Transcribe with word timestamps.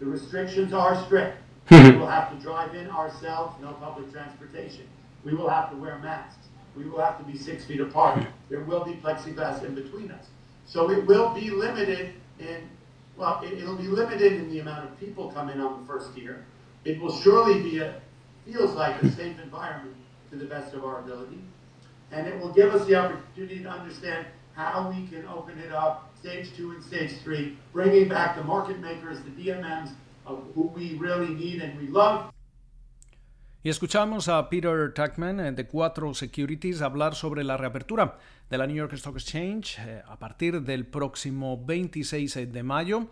The 0.00 0.06
restrictions 0.06 0.72
are 0.72 1.02
strict. 1.04 1.36
we 1.70 1.96
will 1.96 2.06
have 2.06 2.30
to 2.30 2.38
drive 2.40 2.74
in 2.74 2.88
ourselves, 2.88 3.54
no 3.60 3.72
public 3.74 4.12
transportation. 4.12 4.88
We 5.24 5.34
will 5.34 5.48
have 5.48 5.70
to 5.70 5.76
wear 5.76 5.98
masks. 5.98 6.46
We 6.76 6.84
will 6.84 7.00
have 7.00 7.18
to 7.18 7.24
be 7.24 7.36
six 7.36 7.64
feet 7.64 7.80
apart. 7.80 8.24
There 8.48 8.60
will 8.60 8.84
be 8.84 8.92
plexiglass 8.92 9.64
in 9.64 9.74
between 9.74 10.10
us. 10.10 10.26
So 10.66 10.90
it 10.90 11.04
will 11.06 11.34
be 11.34 11.50
limited 11.50 12.14
in, 12.38 12.68
well, 13.16 13.40
it, 13.42 13.64
will 13.66 13.76
be 13.76 13.88
limited 13.88 14.34
in 14.34 14.50
the 14.50 14.60
amount 14.60 14.88
of 14.88 14.98
people 15.00 15.30
coming 15.32 15.60
on 15.60 15.80
the 15.80 15.86
first 15.86 16.16
year. 16.16 16.44
It 16.84 17.00
will 17.00 17.14
surely 17.20 17.60
be 17.62 17.80
a, 17.80 18.00
feels 18.46 18.74
like 18.74 19.02
a 19.02 19.10
safe 19.10 19.38
environment 19.42 19.96
to 20.30 20.36
the 20.36 20.44
best 20.44 20.74
of 20.74 20.84
our 20.84 21.00
ability. 21.00 21.40
And 22.12 22.26
it 22.26 22.38
will 22.38 22.52
give 22.52 22.74
us 22.74 22.86
the 22.86 22.94
opportunity 22.94 23.62
to 23.62 23.68
understand 23.68 24.26
how 24.58 24.90
we 24.90 25.06
can 25.06 25.24
open 25.28 25.56
it 25.58 25.72
up, 25.72 26.10
stage 26.18 26.50
two 26.56 26.72
and 26.72 26.82
stage 26.82 27.12
three, 27.22 27.56
bringing 27.72 28.08
back 28.08 28.36
the 28.36 28.42
market 28.42 28.80
makers, 28.80 29.18
the 29.22 29.30
DMMs, 29.30 29.90
of 30.26 30.38
who 30.54 30.72
we 30.74 30.98
really 30.98 31.32
need 31.32 31.62
and 31.62 31.78
we 31.78 31.86
love. 31.88 32.32
Y 33.62 33.70
escuchamos 33.70 34.28
a 34.28 34.48
Peter 34.48 34.92
Tuckman 34.94 35.40
eh, 35.40 35.52
de 35.52 35.66
Cuatro 35.66 36.12
Securities 36.14 36.80
hablar 36.80 37.14
sobre 37.14 37.44
la 37.44 37.56
reapertura 37.56 38.18
de 38.50 38.58
la 38.58 38.66
New 38.66 38.76
York 38.76 38.92
Stock 38.94 39.16
Exchange 39.16 39.78
eh, 39.80 40.02
a 40.06 40.18
partir 40.18 40.62
del 40.62 40.86
próximo 40.86 41.64
26 41.64 42.52
de 42.52 42.62
mayo. 42.62 43.08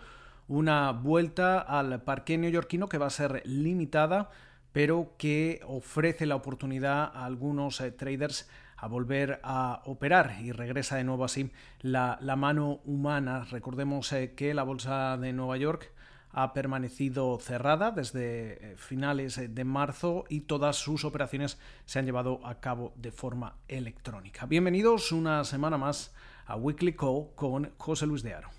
Una 0.49 0.93
vuelta 0.93 1.59
al 1.59 2.03
parque 2.03 2.39
neoyorquino 2.39 2.89
que 2.89 2.99
va 2.99 3.07
a 3.07 3.11
ser 3.11 3.43
limitada, 3.45 4.31
pero 4.73 5.15
que 5.19 5.61
ofrece 5.67 6.27
la 6.27 6.37
oportunidad 6.37 7.11
a 7.15 7.25
algunos 7.25 7.81
eh, 7.81 7.91
traders 7.91 8.49
a 8.77 8.89
volver 8.89 9.41
a 9.43 9.83
operar 9.85 10.37
y 10.41 10.53
regresa 10.53 10.97
de 10.97 11.05
nuevo 11.05 11.25
así 11.25 11.51
la, 11.81 12.19
mano 12.37 12.81
humana. 12.85 13.47
Recordemos 13.51 14.13
eh, 14.13 14.35
que 14.35 14.55
la 14.55 14.63
Bolsa 14.63 15.17
de 15.17 15.33
Nueva 15.33 15.57
York 15.57 15.93
ha 16.31 16.53
permanecido 16.53 17.39
cerrada 17.41 17.91
desde 17.91 18.73
eh, 18.73 18.77
finales 18.77 19.41
de 19.55 19.65
marzo 19.65 20.25
y 20.29 20.43
todas 20.43 20.77
sus 20.77 21.05
operaciones 21.05 21.59
se 21.87 21.99
han 21.99 22.05
llevado 22.05 22.47
a 22.47 22.61
cabo 22.61 22.93
de 22.97 23.11
forma 23.11 23.57
electrónica. 23.69 24.45
Bienvenidos 24.45 25.13
una 25.13 25.45
semana 25.45 25.79
más 25.79 26.15
a 26.45 26.57
Weekly 26.57 26.93
Call 26.93 27.29
con 27.35 27.73
José 27.79 28.07
Luis 28.07 28.23
de 28.23 28.35
Aro. 28.35 28.51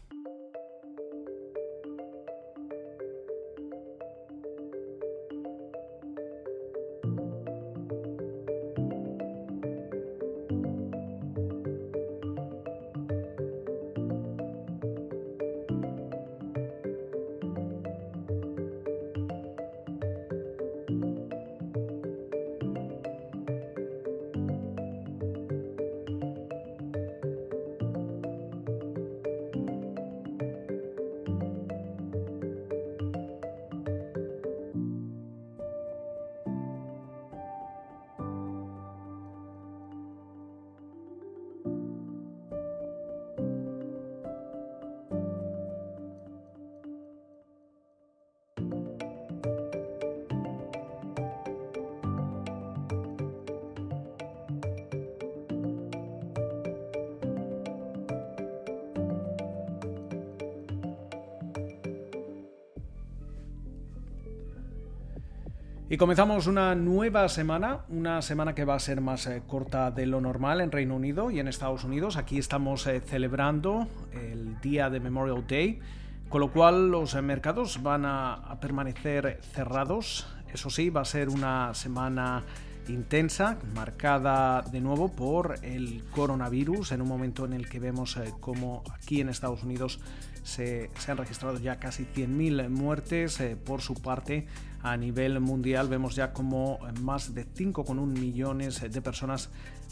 Y 65.90 65.96
comenzamos 65.96 66.48
una 66.48 66.76
nueva 66.76 67.30
semana, 67.30 67.86
una 67.88 68.22
semana 68.22 68.54
que 68.54 68.66
va 68.66 68.76
a 68.76 68.80
ser 68.80 69.00
más 69.00 69.26
eh, 69.26 69.42
corta 69.48 69.90
de 69.90 70.06
lo 70.06 70.20
normal 70.20 70.60
en 70.60 70.70
Reino 70.70 70.98
Unido 70.98 71.32
y 71.32 71.40
en 71.40 71.48
Estados 71.48 71.86
Unidos. 71.86 72.18
Aquí 72.18 72.38
estamos 72.38 72.86
eh, 72.88 73.00
celebrando 73.00 73.88
el 74.12 74.60
día 74.60 74.90
de 74.90 75.00
Memorial 75.00 75.48
Day, 75.48 75.80
con 76.28 76.42
lo 76.42 76.52
cual 76.52 76.92
los 76.92 77.16
eh, 77.16 77.22
mercados 77.22 77.82
van 77.84 78.04
a, 78.06 78.58
permanecer 78.60 79.40
cerrados. 79.54 80.28
Eso 80.54 80.70
sí, 80.70 80.90
va 80.90 81.02
a 81.02 81.06
ser 81.06 81.30
una 81.30 81.74
semana 81.74 82.44
intensa, 82.90 83.58
marcada 83.74 84.64
de 84.64 84.82
nuevo 84.82 85.16
por 85.16 85.56
el 85.64 86.04
coronavirus, 86.12 86.92
en 86.92 87.02
un 87.02 87.08
momento 87.08 87.46
en 87.46 87.54
el 87.54 87.70
que 87.70 87.80
vemos 87.80 88.20
como 88.42 88.84
aquí 88.92 89.22
en 89.22 89.30
Estados 89.30 89.64
Unidos 89.64 90.02
se, 90.48 90.90
han 91.08 91.18
registrado 91.18 91.60
ya 91.60 91.78
casi 91.78 92.06
100.000 92.06 92.70
muertes. 92.70 93.40
por 93.66 93.82
su 93.82 93.96
parte, 93.96 94.48
a 94.82 94.96
nivel 94.96 95.40
mundial 95.42 95.90
vemos 95.90 96.16
ya 96.16 96.32
como 96.32 96.80
más 97.02 97.34
de 97.34 97.46
5,1 97.46 98.06
millones 98.06 98.82
de 98.82 99.02
personas 99.02 99.50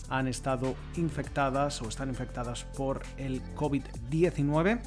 han 0.10 0.28
estado 0.28 0.76
infectadas 0.96 1.82
o 1.82 1.90
están 1.90 2.10
infectadas 2.10 2.64
por 2.64 3.02
el 3.18 3.42
COVID-19. 3.56 4.80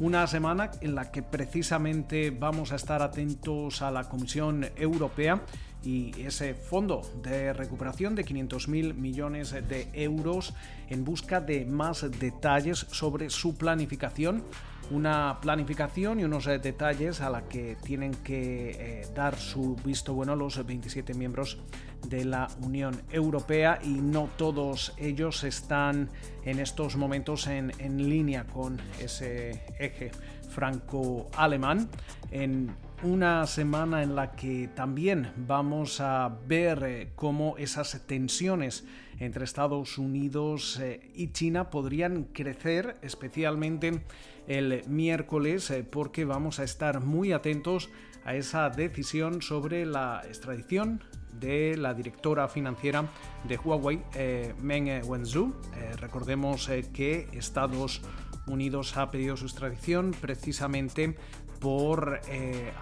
Una 0.00 0.26
semana 0.26 0.72
en 0.80 0.94
la 0.94 1.10
que 1.10 1.22
precisamente 1.22 2.30
vamos 2.30 2.72
a 2.72 2.76
estar 2.76 3.00
atentos 3.00 3.80
a 3.80 3.90
la 3.90 4.08
Comisión 4.08 4.66
Europea 4.76 5.40
y 5.84 6.12
ese 6.20 6.54
fondo 6.54 7.02
de 7.22 7.52
recuperación 7.52 8.14
de 8.14 8.24
500.000 8.24 8.94
millones 8.94 9.52
de 9.52 9.88
euros 9.92 10.54
en 10.88 11.04
busca 11.04 11.40
de 11.40 11.64
más 11.66 12.10
detalles 12.18 12.86
sobre 12.90 13.30
su 13.30 13.56
planificación 13.56 14.44
una 14.90 15.38
planificación 15.40 16.20
y 16.20 16.24
unos 16.24 16.46
eh, 16.46 16.58
detalles 16.58 17.20
a 17.20 17.30
la 17.30 17.42
que 17.48 17.76
tienen 17.82 18.12
que 18.12 18.70
eh, 18.70 19.06
dar 19.14 19.36
su 19.36 19.76
visto 19.76 20.14
bueno 20.14 20.36
los 20.36 20.64
27 20.64 21.14
miembros 21.14 21.58
de 22.06 22.24
la 22.24 22.48
Unión 22.60 23.00
Europea 23.10 23.78
y 23.82 23.88
no 23.88 24.28
todos 24.36 24.92
ellos 24.98 25.42
están 25.44 26.10
en 26.44 26.60
estos 26.60 26.96
momentos 26.96 27.46
en, 27.46 27.72
en 27.78 28.08
línea 28.10 28.44
con 28.44 28.78
ese 29.00 29.62
eje 29.78 30.10
franco-alemán. 30.50 31.88
En 32.30 32.74
una 33.02 33.46
semana 33.46 34.02
en 34.02 34.14
la 34.14 34.32
que 34.32 34.68
también 34.74 35.32
vamos 35.36 36.00
a 36.00 36.38
ver 36.46 36.82
eh, 36.84 37.12
cómo 37.14 37.56
esas 37.58 38.00
tensiones 38.06 38.84
entre 39.18 39.44
Estados 39.44 39.98
Unidos 39.98 40.80
y 41.14 41.28
China 41.28 41.70
podrían 41.70 42.24
crecer, 42.24 42.96
especialmente 43.02 44.02
el 44.46 44.82
miércoles 44.88 45.70
eh, 45.70 45.84
porque 45.84 46.24
vamos 46.24 46.58
a 46.58 46.64
estar 46.64 47.00
muy 47.00 47.32
atentos 47.32 47.90
a 48.24 48.34
esa 48.34 48.70
decisión 48.70 49.42
sobre 49.42 49.86
la 49.86 50.22
extradición 50.26 51.02
de 51.32 51.76
la 51.76 51.94
directora 51.94 52.48
financiera 52.48 53.10
de 53.46 53.56
Huawei, 53.56 54.02
eh, 54.14 54.54
Meng 54.60 55.02
Wanzhou. 55.04 55.54
Eh, 55.76 55.96
recordemos 55.96 56.70
que 56.92 57.28
Estados 57.32 58.02
Unidos 58.46 58.96
ha 58.96 59.10
pedido 59.10 59.36
su 59.36 59.46
extradición 59.46 60.12
precisamente 60.20 61.16
por 61.60 62.20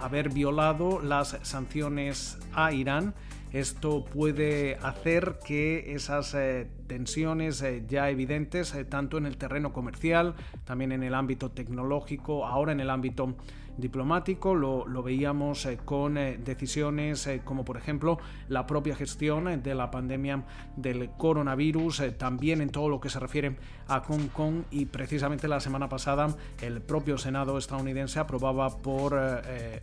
haber 0.01 0.29
violado 0.31 1.01
las 1.01 1.39
sanciones 1.43 2.39
a 2.53 2.73
Irán. 2.73 3.15
Esto 3.53 4.05
puede 4.05 4.77
hacer 4.77 5.39
que 5.45 5.93
esas 5.95 6.35
eh, 6.35 6.69
tensiones 6.87 7.63
eh, 7.63 7.85
ya 7.89 8.11
evidentes, 8.11 8.75
eh, 8.75 8.85
tanto 8.85 9.19
en 9.19 9.27
el 9.27 9.37
terreno 9.37 9.73
comercial, 9.73 10.35
también 10.65 10.93
en 10.93 11.03
el 11.03 11.15
ámbito 11.15 11.51
tecnológico, 11.51 12.47
ahora 12.47 12.73
en 12.73 12.81
el 12.81 12.91
ámbito 12.91 13.37
diplomático, 13.77 14.55
lo, 14.55 15.03
veíamos 15.03 15.67
eh, 15.67 15.79
con 15.85 16.19
eh, 16.19 16.39
decisiones 16.39 17.27
eh, 17.27 17.43
como 17.45 17.65
por 17.65 17.77
ejemplo 17.77 18.19
la 18.49 18.67
propia 18.67 18.95
gestión 18.95 19.63
de 19.63 19.75
la 19.75 19.91
pandemia 19.91 20.45
del 20.77 21.11
coronavirus, 21.11 22.03
también 22.19 22.61
en 22.61 22.71
todo 22.71 22.89
lo 22.89 23.01
que 23.01 23.09
se 23.09 23.19
refiere 23.19 23.57
a 23.89 24.01
Hong 24.01 24.29
Kong. 24.29 24.63
Y 24.71 24.87
precisamente 24.87 25.49
la 25.49 25.61
semana 25.61 25.89
pasada 25.89 26.35
el 26.61 26.81
propio 26.81 27.19
Senado 27.19 27.59
estadounidense 27.59 28.19
aprobaba 28.19 28.79
por 28.79 29.21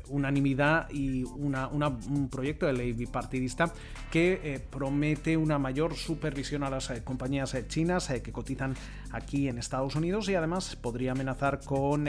unanimidad 0.09 0.89
y 0.89 1.23
un 1.23 2.29
proyecto 2.31 2.65
de 2.65 2.73
ley 2.73 2.93
bipartidista 2.93 3.73
que 4.11 4.61
promete 4.69 5.35
una 5.35 5.57
mayor 5.59 5.95
supervisión 5.95 6.63
a 6.63 6.69
las 6.69 6.88
compañías 7.03 7.55
chinas 7.67 8.07
que 8.07 8.31
cotizan 8.31 8.75
aquí 9.11 9.47
en 9.47 9.57
Estados 9.57 9.95
Unidos 9.95 10.29
y 10.29 10.35
además 10.35 10.75
podría 10.75 11.11
amenazar 11.11 11.59
con 11.63 12.07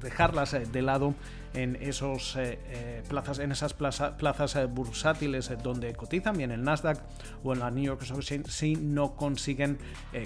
dejarlas 0.00 0.54
eh, 0.54 0.66
de 0.70 0.82
lado 0.82 1.14
en, 1.54 1.76
esos, 1.76 2.36
eh, 2.36 2.58
eh, 2.68 3.02
plazas, 3.08 3.38
en 3.38 3.52
esas 3.52 3.72
plazas 3.74 4.70
bursátiles 4.70 5.50
donde 5.62 5.94
cotizan, 5.94 6.36
bien 6.36 6.50
el 6.50 6.62
Nasdaq 6.62 7.00
o 7.42 7.52
en 7.52 7.60
la 7.60 7.70
New 7.70 7.84
York 7.84 8.02
Stock 8.02 8.18
Exchange, 8.18 8.48
si 8.48 8.76
no 8.76 9.16
consiguen 9.16 9.78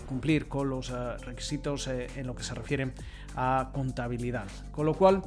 cumplir 0.06 0.48
con 0.48 0.68
los 0.68 0.90
requisitos 1.24 1.86
en 1.86 2.26
lo 2.26 2.34
que 2.34 2.42
se 2.42 2.54
refiere 2.54 2.92
a 3.36 3.70
contabilidad. 3.72 4.46
Con 4.72 4.86
lo 4.86 4.94
cual, 4.94 5.22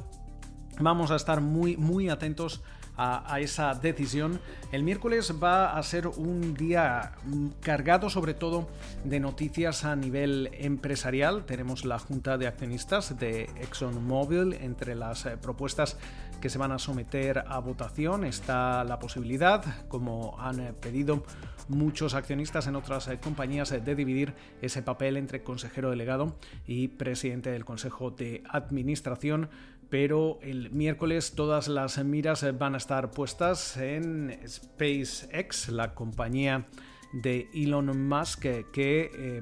vamos 0.78 1.10
a 1.10 1.16
estar 1.16 1.40
muy, 1.40 1.76
muy 1.76 2.08
atentos 2.08 2.62
a, 2.96 3.40
esa 3.40 3.74
decisión. 3.74 4.40
El 4.72 4.82
miércoles 4.82 5.34
va 5.42 5.76
a 5.76 5.82
ser 5.82 6.06
un 6.06 6.54
día 6.54 7.12
cargado 7.60 8.10
sobre 8.10 8.34
todo 8.34 8.68
de 9.04 9.20
noticias 9.20 9.84
a 9.84 9.96
nivel 9.96 10.50
empresarial. 10.54 11.44
Tenemos 11.44 11.84
la 11.84 11.98
Junta 11.98 12.38
de 12.38 12.46
Accionistas 12.46 13.18
de 13.18 13.44
ExxonMobil 13.60 14.54
entre 14.54 14.94
las 14.94 15.26
eh, 15.26 15.36
propuestas 15.36 15.98
que 16.40 16.50
se 16.50 16.58
van 16.58 16.72
a 16.72 16.78
someter 16.78 17.44
a 17.46 17.58
votación. 17.58 18.24
Está 18.24 18.84
la 18.84 18.98
posibilidad, 18.98 19.86
como 19.88 20.36
han 20.38 20.60
eh, 20.60 20.72
pedido 20.72 21.24
muchos 21.68 22.14
accionistas 22.14 22.66
en 22.66 22.76
otras 22.76 23.08
eh, 23.08 23.18
compañías, 23.18 23.70
de 23.70 23.94
dividir 23.94 24.34
ese 24.62 24.82
papel 24.82 25.16
entre 25.16 25.42
consejero 25.42 25.90
delegado 25.90 26.36
y 26.66 26.88
presidente 26.88 27.50
del 27.50 27.64
Consejo 27.64 28.10
de 28.10 28.42
Administración 28.48 29.48
pero 29.88 30.38
el 30.42 30.70
miércoles 30.70 31.34
todas 31.34 31.68
las 31.68 32.02
miras 32.04 32.44
van 32.58 32.74
a 32.74 32.78
estar 32.78 33.10
puestas 33.10 33.76
en 33.76 34.38
SpaceX, 34.46 35.68
la 35.68 35.94
compañía 35.94 36.66
de 37.12 37.48
Elon 37.54 38.08
Musk 38.08 38.40
que, 38.72 39.10
eh, 39.14 39.40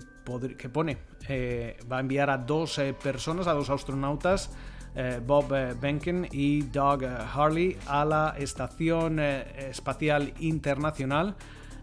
que 0.58 0.68
pone, 0.68 0.98
eh, 1.28 1.76
va 1.90 1.98
a 1.98 2.00
enviar 2.00 2.30
a 2.30 2.38
dos 2.38 2.78
eh, 2.78 2.94
personas, 2.94 3.46
a 3.46 3.52
dos 3.52 3.70
astronautas, 3.70 4.50
Bob 5.26 5.48
Behnken 5.80 6.28
y 6.30 6.62
Doug 6.62 7.04
Harley, 7.04 7.76
a 7.88 8.04
la 8.04 8.36
Estación 8.38 9.18
Espacial 9.18 10.32
Internacional 10.38 11.34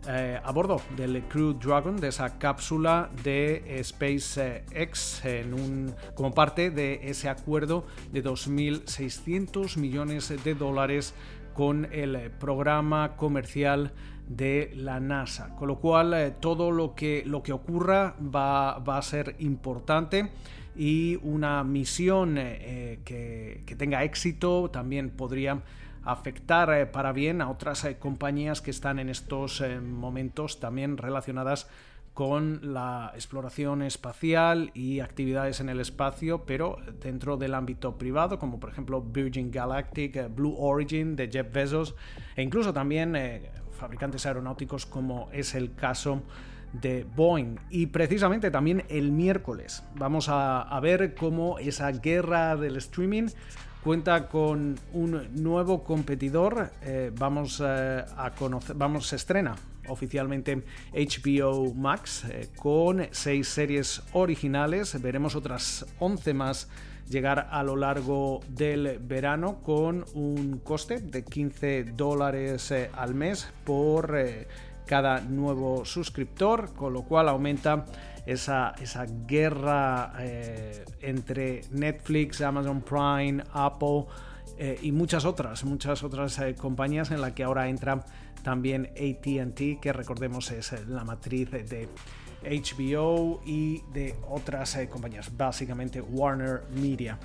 eh, 0.07 0.39
a 0.43 0.51
bordo 0.51 0.81
del 0.97 1.21
Crew 1.25 1.53
Dragon, 1.53 1.95
de 1.95 2.07
esa 2.07 2.39
cápsula 2.39 3.11
de 3.23 3.79
SpaceX, 3.83 5.23
en 5.23 5.53
un, 5.53 5.95
como 6.15 6.33
parte 6.33 6.71
de 6.71 7.01
ese 7.03 7.29
acuerdo 7.29 7.85
de 8.11 8.23
2.600 8.23 9.77
millones 9.77 10.33
de 10.43 10.55
dólares 10.55 11.13
con 11.53 11.87
el 11.91 12.31
programa 12.31 13.15
comercial 13.15 13.91
de 14.27 14.71
la 14.75 14.99
NASA. 14.99 15.55
Con 15.55 15.67
lo 15.67 15.79
cual, 15.79 16.15
eh, 16.15 16.31
todo 16.31 16.71
lo 16.71 16.95
que, 16.95 17.23
lo 17.25 17.43
que 17.43 17.53
ocurra 17.53 18.15
va, 18.19 18.79
va, 18.79 18.97
a 18.97 19.01
ser 19.03 19.35
importante 19.37 20.31
y 20.75 21.19
una 21.21 21.63
misión 21.63 22.37
eh, 22.39 23.01
que, 23.05 23.63
que 23.67 23.75
tenga 23.75 24.03
éxito 24.03 24.71
también 24.71 25.11
podría 25.11 25.61
afectar 26.03 26.71
eh, 26.73 26.85
para 26.85 27.11
bien 27.11 27.41
a 27.41 27.49
otras 27.49 27.83
eh, 27.85 27.97
compañías 27.97 28.61
que 28.61 28.71
están 28.71 28.99
en 28.99 29.09
estos 29.09 29.61
eh, 29.61 29.79
momentos 29.79 30.59
también 30.59 30.97
relacionadas 30.97 31.67
con 32.13 32.73
la 32.73 33.11
exploración 33.13 33.81
espacial 33.81 34.71
y 34.73 34.99
actividades 34.99 35.61
en 35.61 35.69
el 35.69 35.79
espacio, 35.79 36.43
pero 36.45 36.77
dentro 37.01 37.37
del 37.37 37.53
ámbito 37.53 37.97
privado, 37.97 38.37
como 38.37 38.59
por 38.59 38.69
ejemplo 38.69 39.01
Virgin 39.01 39.49
Galactic, 39.49 40.33
Blue 40.35 40.55
Origin 40.57 41.15
de 41.15 41.29
Jeff 41.31 41.53
Bezos, 41.53 41.95
e 42.35 42.41
incluso 42.41 42.73
también 42.73 43.15
fabricantes 43.71 44.25
aeronáuticos 44.25 44.85
como 44.85 45.29
es 45.31 45.55
el 45.55 45.73
caso 45.73 46.21
de 46.73 47.05
Boeing. 47.15 47.55
Y 47.69 47.85
precisamente 47.85 48.51
también 48.51 48.83
el 48.89 49.13
miércoles 49.13 49.81
vamos 49.95 50.27
a, 50.27 50.63
a 50.63 50.79
ver 50.81 51.15
cómo 51.15 51.59
esa 51.59 51.89
guerra 51.93 52.57
del 52.57 52.75
streaming 52.75 53.29
cuenta 53.83 54.27
con 54.27 54.75
un 54.93 55.27
nuevo 55.41 55.83
competidor. 55.83 56.71
Eh, 56.83 57.11
vamos 57.17 57.61
eh, 57.65 58.05
a 58.15 58.31
conocer, 58.31 58.75
vamos, 58.75 59.07
se 59.07 59.15
estrena 59.15 59.55
oficialmente 59.87 60.63
HBO 60.93 61.73
Max 61.73 62.25
eh, 62.25 62.49
con 62.55 63.07
seis 63.11 63.47
series 63.47 64.03
originales. 64.13 65.01
Veremos 65.01 65.35
otras 65.35 65.85
11 65.99 66.33
más 66.33 66.69
llegar 67.09 67.49
a 67.51 67.63
lo 67.63 67.75
largo 67.75 68.41
del 68.47 68.99
verano 68.99 69.61
con 69.63 70.05
un 70.13 70.59
coste 70.63 70.99
de 70.99 71.25
15 71.25 71.83
dólares 71.95 72.73
al 72.93 73.15
mes 73.15 73.51
por 73.65 74.15
cada 74.85 75.21
nuevo 75.21 75.85
suscriptor, 75.85 76.73
con 76.73 76.93
lo 76.93 77.03
cual 77.03 77.29
aumenta 77.29 77.85
esa, 78.25 78.73
esa 78.81 79.05
guerra 79.27 80.13
eh, 80.19 80.85
entre 81.01 81.61
Netflix, 81.71 82.41
Amazon 82.41 82.81
Prime, 82.81 83.43
Apple 83.53 84.05
eh, 84.57 84.79
y 84.81 84.91
muchas 84.91 85.25
otras, 85.25 85.63
muchas 85.63 86.03
otras 86.03 86.37
eh, 86.39 86.55
compañías 86.55 87.11
en 87.11 87.21
la 87.21 87.33
que 87.33 87.43
ahora 87.43 87.67
entra 87.69 88.05
también 88.43 88.91
ATT, 88.95 89.79
que 89.81 89.93
recordemos 89.93 90.51
es 90.51 90.87
la 90.87 91.03
matriz 91.03 91.51
de 91.51 91.87
HBO 92.43 93.41
y 93.45 93.83
de 93.93 94.15
otras 94.27 94.77
compañías, 94.89 95.35
básicamente 95.37 96.01
Warner 96.01 96.63
Media. 96.73 97.19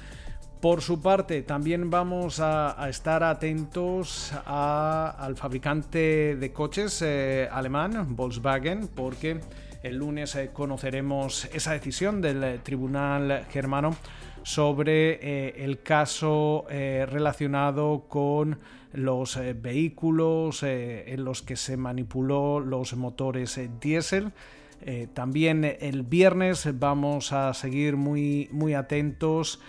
Por 0.60 0.80
su 0.80 1.00
parte, 1.00 1.42
también 1.42 1.90
vamos 1.90 2.40
a, 2.40 2.88
estar 2.88 3.22
atentos 3.22 4.32
al 4.46 5.36
fabricante 5.36 6.36
de 6.36 6.52
coches 6.52 7.02
alemán, 7.50 8.16
Volkswagen, 8.16 8.88
porque 8.88 9.40
el 9.86 9.98
lunes 9.98 10.34
eh, 10.34 10.50
conoceremos 10.52 11.44
esa 11.52 11.72
decisión 11.72 12.20
del 12.20 12.42
eh, 12.42 12.58
Tribunal 12.60 13.46
Germano 13.50 13.96
sobre 14.42 15.12
eh, 15.22 15.64
el 15.64 15.82
caso 15.82 16.66
relacionado 16.68 18.06
con 18.08 18.58
los 18.92 19.38
vehículos 19.60 20.62
en 20.62 21.24
los 21.24 21.42
que 21.42 21.56
se 21.56 21.76
manipuló 21.76 22.60
los 22.60 22.94
motores 22.94 23.58
diésel. 23.80 24.32
También 25.14 25.64
el 25.64 26.02
viernes 26.02 26.68
vamos 26.78 27.32
a 27.32 27.52
seguir 27.54 27.96
muy, 27.96 28.48
muy 28.52 28.74
atentos 28.74 29.60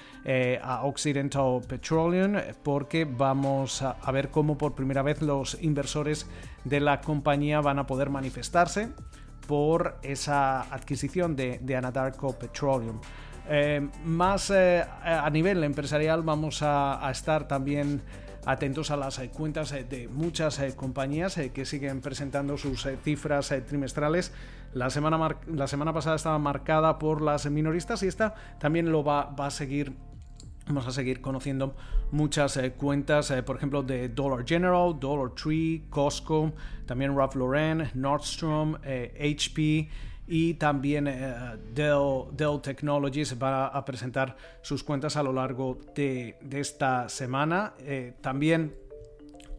a 0.62 0.83
Occidental 0.83 1.62
Petroleum 1.68 2.36
porque 2.63 3.06
vamos 3.06 3.81
a, 3.81 4.12
ver 4.12 4.30
cómo 4.30 4.57
por 4.57 4.75
primera 4.75 5.01
vez 5.01 5.21
los 5.21 5.57
inversores 5.62 6.27
de 6.65 6.80
la 6.81 7.01
compañía 7.01 7.62
van 7.62 7.80
a 7.80 7.88
poder 7.88 8.09
manifestarse 8.09 8.89
por 9.48 9.98
esa 10.04 10.62
adquisición 10.62 11.36
de, 11.36 11.75
Anadarko 11.75 12.38
Petroleum. 12.38 13.00
Eh, 13.50 13.88
más 14.04 14.51
eh, 14.51 14.83
a 15.04 15.30
nivel 15.30 15.63
empresarial 15.63 16.21
vamos 16.21 16.59
a, 16.62 17.07
estar 17.09 17.48
también 17.48 18.01
atentos 18.48 18.92
a 18.92 18.98
las 18.98 19.20
cuentas 19.34 19.72
de 19.72 20.08
muchas 20.12 20.60
compañías 20.76 21.40
que 21.54 21.66
siguen 21.66 22.02
presentando 22.02 22.58
sus 22.58 22.88
cifras 23.04 23.54
trimestrales. 23.68 24.32
La 24.74 24.90
semana, 24.90 25.38
la 25.48 25.68
semana 25.68 25.94
pasada 25.94 26.16
estaba 26.16 26.40
marcada 26.40 26.98
por 26.98 27.22
las 27.22 27.50
minoristas 27.50 28.04
y 28.04 28.08
esta 28.08 28.34
también 28.60 28.92
lo 28.92 29.04
va, 29.04 29.26
va 29.26 29.48
a 29.48 29.52
seguir 29.52 29.94
Vamos 30.68 30.86
a 30.86 30.92
seguir 30.92 31.22
conociendo 31.22 31.76
muchas 32.12 32.58
eh, 32.58 32.74
cuentas, 32.74 33.32
eh, 33.32 33.42
por 33.42 33.56
ejemplo, 33.56 33.84
de 33.84 34.10
Dollar 34.10 34.46
General, 34.46 35.00
Dollar 35.00 35.33
Tree, 35.33 35.86
Costco, 35.90 36.52
también 36.86 37.16
Ralph 37.16 37.36
Lauren, 37.36 37.90
Nordstrom, 37.94 38.76
HP 38.76 39.80
eh, 39.80 39.90
y 40.28 40.56
también 40.56 41.06
Dell, 41.74 42.62
Technologies 42.62 43.42
va 43.42 43.68
a 43.68 43.86
presentar 43.86 44.36
sus 44.62 44.84
cuentas 44.84 45.16
a 45.16 45.24
lo 45.24 45.31
largo 45.31 45.78
de, 45.96 46.36
esta 46.52 47.07
semana. 47.10 47.74
también 48.22 48.74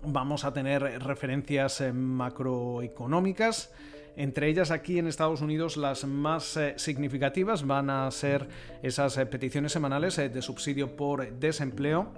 vamos 0.02 0.44
a 0.44 0.52
tener 0.52 0.82
referencias 1.02 1.82
macroeconómicas. 1.92 3.72
Entre 4.18 4.48
ellas 4.48 4.72
aquí 4.72 4.98
en 4.98 5.06
Estados 5.06 5.42
Unidos 5.42 5.76
las 5.76 6.04
más 6.04 6.56
eh, 6.56 6.74
significativas 6.76 7.64
van 7.64 7.88
a 7.88 8.10
ser 8.10 8.48
esas 8.82 9.16
eh, 9.16 9.26
peticiones 9.26 9.70
semanales 9.70 10.18
eh, 10.18 10.28
de 10.28 10.42
subsidio 10.42 10.96
por 10.96 11.38
desempleo. 11.38 12.12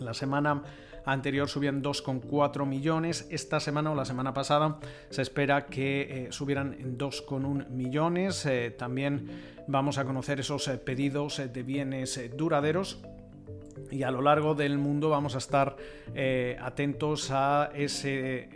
La 0.00 0.14
semana 0.14 0.62
anterior 1.04 1.48
subían 1.48 1.82
2,4 1.82 2.66
millones. 2.66 3.26
Esta 3.30 3.60
semana 3.60 3.90
o 3.92 3.94
la 3.94 4.04
semana 4.04 4.32
pasada 4.32 4.78
se 5.10 5.22
espera 5.22 5.66
que 5.66 6.28
subieran 6.30 6.74
en 6.78 6.98
2,1 6.98 7.68
millones. 7.68 8.48
también 8.78 9.28
vamos 9.66 9.98
a 9.98 10.04
conocer 10.04 10.40
esos 10.40 10.68
pedidos 10.84 11.40
de 11.52 11.62
bienes 11.62 12.20
duraderos 12.36 13.02
y 13.92 14.02
a 14.02 14.10
lo 14.10 14.22
largo 14.22 14.54
del 14.54 14.78
mundo 14.78 15.10
vamos 15.10 15.34
a 15.34 15.38
estar 15.38 15.76
eh, 16.14 16.56
atentos 16.60 17.30
a 17.30 17.70
ese, 17.74 18.48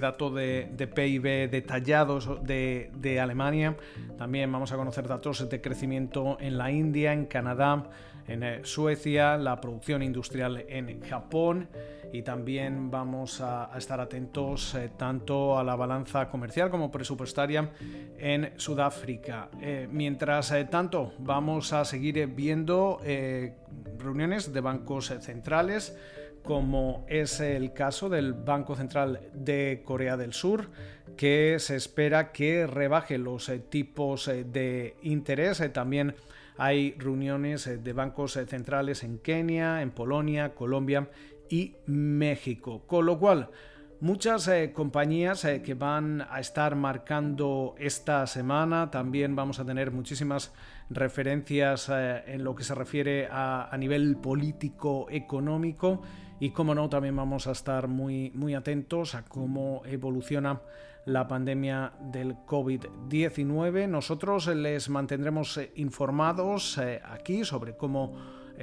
dato 0.00 0.30
de, 0.30 0.90
PIB 0.94 1.50
detallados 1.50 2.42
de, 2.42 2.90
de, 2.94 3.20
Alemania. 3.20 3.76
También 4.16 4.50
vamos 4.50 4.72
a 4.72 4.76
conocer 4.76 5.06
datos 5.06 5.48
de 5.48 5.60
crecimiento 5.60 6.38
en 6.40 6.56
la 6.56 6.70
India, 6.70 7.12
en 7.12 7.26
Canadá, 7.26 7.90
en 8.26 8.42
eh, 8.42 8.60
Suecia, 8.62 9.36
la 9.36 9.60
producción 9.60 10.02
industrial 10.02 10.64
en 10.68 11.00
Japón 11.02 11.68
y 12.12 12.22
también 12.22 12.90
vamos 12.90 13.40
a, 13.40 13.70
estar 13.76 14.00
atentos 14.00 14.74
eh, 14.74 14.90
tanto 14.96 15.58
a 15.58 15.64
la 15.64 15.76
balanza 15.76 16.28
comercial 16.28 16.70
como 16.70 16.90
presupuestaria 16.90 17.70
en 18.18 18.52
Sudáfrica. 18.56 19.48
Eh, 19.60 19.88
mientras 19.90 20.54
tanto, 20.70 21.12
vamos 21.18 21.72
a 21.72 21.84
seguir 21.84 22.26
viendo 22.28 23.00
reuniones 23.98 24.52
de 24.52 24.60
bancos 24.60 25.12
centrales 25.20 25.96
como 26.42 27.04
es 27.08 27.40
el 27.40 27.74
caso 27.74 28.08
del 28.08 28.32
Banco 28.32 28.74
Central 28.74 29.20
de 29.34 29.82
Corea 29.84 30.16
del 30.16 30.32
Sur, 30.32 30.70
que 31.14 31.56
se 31.58 31.76
espera 31.76 32.32
que 32.32 32.66
rebaje 32.66 33.18
los 33.18 33.52
tipos 33.68 34.26
de 34.26 34.96
interés. 35.02 35.62
también 35.74 36.14
hay 36.56 36.94
reuniones 36.98 37.84
de 37.84 37.92
bancos 37.92 38.32
centrales 38.32 39.04
en 39.04 39.18
Kenia, 39.18 39.82
en 39.82 39.90
Polonia, 39.90 40.54
Colombia 40.54 41.08
y 41.50 41.76
México. 41.86 42.84
Con 42.86 43.06
lo 43.06 43.18
cual, 43.18 43.50
Muchas 44.00 44.46
eh, 44.46 44.72
compañías 44.72 45.44
eh, 45.44 45.60
que 45.60 45.74
van 45.74 46.24
a 46.30 46.38
estar 46.38 46.76
marcando 46.76 47.74
esta 47.80 48.28
semana, 48.28 48.92
también 48.92 49.34
vamos 49.34 49.58
a 49.58 49.64
tener 49.64 49.90
muchísimas 49.90 50.52
referencias 50.88 51.88
eh, 51.92 52.22
en 52.28 52.44
lo 52.44 52.54
que 52.54 52.62
se 52.62 52.76
refiere 52.76 53.26
a, 53.28 53.76
nivel 53.76 54.16
político-económico 54.18 56.02
y 56.38 56.50
como 56.50 56.76
no, 56.76 56.88
también 56.88 57.16
vamos 57.16 57.48
a 57.48 57.50
estar 57.50 57.88
muy, 57.88 58.30
muy 58.36 58.54
atentos 58.54 59.16
a 59.16 59.24
cómo 59.24 59.82
evoluciona 59.84 60.60
la 61.04 61.26
pandemia 61.26 61.92
del 62.00 62.36
COVID-19. 62.46 63.88
Nosotros 63.88 64.46
les 64.46 64.88
mantendremos 64.90 65.58
informados 65.74 66.78
aquí 66.78 67.44
sobre 67.44 67.76
cómo 67.76 68.14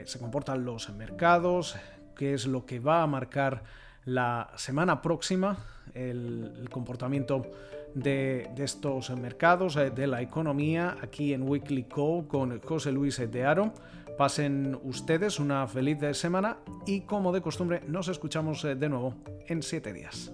se 0.06 0.18
comportan 0.18 0.64
los 0.64 0.90
mercados, 0.92 1.76
qué 2.16 2.34
es 2.34 2.48
lo 2.48 2.66
que 2.66 2.80
va 2.80 3.04
a 3.04 3.08
marcar 3.08 3.64
la 4.06 4.50
semana 4.56 5.02
próxima 5.02 5.58
el, 5.94 6.68
comportamiento 6.72 7.52
de, 7.94 8.50
estos 8.58 9.10
mercados, 9.12 9.76
eh, 9.78 9.90
de 9.90 10.08
la 10.08 10.22
economía, 10.22 10.98
aquí 11.02 11.34
en 11.34 11.48
Weekly 11.48 11.84
Call 11.84 12.28
con 12.28 12.60
José 12.62 12.92
Luis 12.92 13.18
de 13.18 13.46
Aro. 13.46 13.74
Pasen 14.18 14.80
ustedes 14.84 15.40
una 15.40 15.68
feliz 15.68 15.98
semana 16.14 16.58
y 16.86 17.02
como 17.02 17.34
de 17.34 17.42
costumbre 17.42 17.82
nos 17.88 18.08
escuchamos 18.08 18.64
eh, 18.64 18.76
de 18.76 18.90
nuevo 18.90 19.16
en 19.48 19.62
siete 19.62 19.92
días. 19.92 20.32